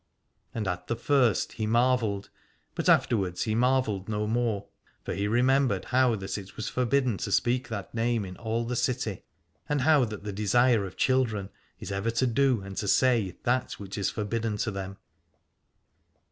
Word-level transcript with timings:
And 0.55 0.67
at 0.67 0.87
the 0.87 0.95
first 0.95 1.51
he 1.53 1.67
marvelled, 1.67 2.31
but 2.73 2.89
afterwards 2.89 3.43
he 3.43 3.53
marvelled 3.53 4.09
no 4.09 4.25
more, 4.25 4.65
for 5.05 5.13
he 5.13 5.27
remembered 5.27 5.85
how 5.85 6.15
that 6.15 6.39
it 6.39 6.57
was 6.57 6.67
forbidden 6.67 7.17
to 7.17 7.31
speak 7.31 7.67
that 7.69 7.93
name 7.93 8.25
in 8.25 8.35
all 8.37 8.65
the 8.65 8.75
city, 8.75 9.21
and 9.69 9.81
how 9.81 10.03
that 10.05 10.23
the 10.23 10.33
desire 10.33 10.85
of 10.87 10.97
children 10.97 11.51
is 11.79 11.91
ever 11.91 12.09
to 12.09 12.25
do 12.25 12.61
and 12.63 12.77
to 12.77 12.87
say 12.87 13.37
that 13.43 13.73
which 13.73 13.95
is 13.95 14.09
forbidden 14.09 14.55
them. 14.55 14.97